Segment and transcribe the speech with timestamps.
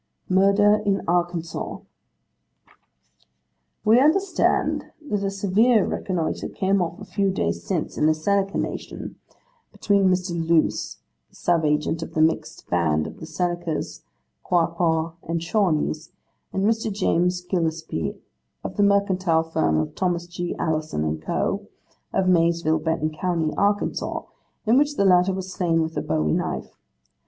[0.27, 1.77] 'Murder in Arkansas.
[3.85, 8.57] 'We understand that a severe rencontre came off a few days since in the Seneca
[8.57, 9.17] Nation,
[9.71, 10.31] between Mr.
[10.31, 10.97] Loose,
[11.29, 14.01] the sub agent of the mixed band of the Senecas,
[14.43, 16.11] Quapaw, and Shawnees,
[16.51, 16.91] and Mr.
[16.91, 18.17] James Gillespie,
[18.63, 20.55] of the mercantile firm of Thomas G.
[20.57, 21.67] Allison and Co.,
[22.11, 23.83] of Maysville, Benton, County Ark,
[24.65, 26.75] in which the latter was slain with a bowie knife.